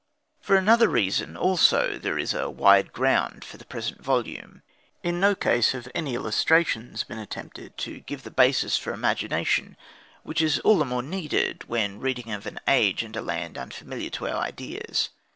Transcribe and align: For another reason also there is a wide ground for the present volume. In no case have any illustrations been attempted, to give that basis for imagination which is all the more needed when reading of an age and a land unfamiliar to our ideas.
For 0.39 0.55
another 0.55 0.89
reason 0.89 1.37
also 1.37 1.99
there 1.99 2.17
is 2.17 2.33
a 2.33 2.49
wide 2.49 2.91
ground 2.91 3.45
for 3.45 3.57
the 3.57 3.65
present 3.65 4.01
volume. 4.03 4.63
In 5.03 5.19
no 5.19 5.35
case 5.35 5.73
have 5.73 5.87
any 5.93 6.15
illustrations 6.15 7.03
been 7.03 7.19
attempted, 7.19 7.77
to 7.77 7.99
give 7.99 8.23
that 8.23 8.35
basis 8.35 8.75
for 8.79 8.93
imagination 8.93 9.77
which 10.23 10.41
is 10.41 10.57
all 10.61 10.79
the 10.79 10.85
more 10.85 11.03
needed 11.03 11.65
when 11.65 11.99
reading 11.99 12.31
of 12.31 12.47
an 12.47 12.59
age 12.67 13.03
and 13.03 13.15
a 13.15 13.21
land 13.21 13.59
unfamiliar 13.59 14.09
to 14.09 14.27
our 14.27 14.41
ideas. 14.41 15.09